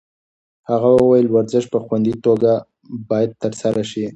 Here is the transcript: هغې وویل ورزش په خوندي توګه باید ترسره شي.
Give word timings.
هغې 0.69 0.91
وویل 0.95 1.27
ورزش 1.31 1.63
په 1.73 1.77
خوندي 1.85 2.13
توګه 2.25 2.51
باید 3.09 3.31
ترسره 3.43 3.83
شي. 3.91 4.05